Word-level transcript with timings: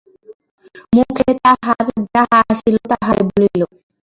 মুখে 0.95 1.29
তাহার 1.43 1.85
যাহা 2.07 2.39
আসিল 2.51 2.75
তাহাই 2.91 3.19
বলিল। 3.29 3.61